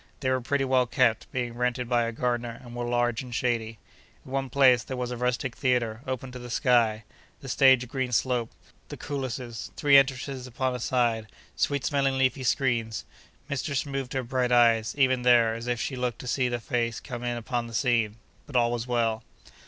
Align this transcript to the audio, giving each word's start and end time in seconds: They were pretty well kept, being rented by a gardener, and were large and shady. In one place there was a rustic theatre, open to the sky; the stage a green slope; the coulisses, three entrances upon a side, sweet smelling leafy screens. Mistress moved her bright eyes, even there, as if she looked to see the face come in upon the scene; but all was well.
They 0.21 0.31
were 0.31 0.41
pretty 0.41 0.65
well 0.65 0.87
kept, 0.87 1.31
being 1.31 1.53
rented 1.53 1.87
by 1.87 2.05
a 2.05 2.11
gardener, 2.11 2.59
and 2.63 2.73
were 2.75 2.85
large 2.89 3.21
and 3.21 3.35
shady. 3.35 3.77
In 4.25 4.31
one 4.31 4.49
place 4.49 4.81
there 4.81 4.97
was 4.97 5.11
a 5.11 5.15
rustic 5.15 5.55
theatre, 5.55 6.01
open 6.07 6.31
to 6.31 6.39
the 6.39 6.49
sky; 6.49 7.03
the 7.41 7.47
stage 7.47 7.83
a 7.83 7.85
green 7.85 8.11
slope; 8.11 8.49
the 8.89 8.97
coulisses, 8.97 9.69
three 9.77 9.97
entrances 9.97 10.47
upon 10.47 10.73
a 10.73 10.79
side, 10.79 11.27
sweet 11.55 11.85
smelling 11.85 12.17
leafy 12.17 12.41
screens. 12.43 13.05
Mistress 13.47 13.85
moved 13.85 14.13
her 14.13 14.23
bright 14.23 14.51
eyes, 14.51 14.95
even 14.97 15.21
there, 15.21 15.53
as 15.53 15.67
if 15.67 15.79
she 15.79 15.95
looked 15.95 16.17
to 16.21 16.27
see 16.27 16.49
the 16.49 16.59
face 16.59 16.99
come 16.99 17.21
in 17.23 17.37
upon 17.37 17.67
the 17.67 17.73
scene; 17.75 18.15
but 18.47 18.55
all 18.55 18.71
was 18.71 18.87
well. 18.87 19.21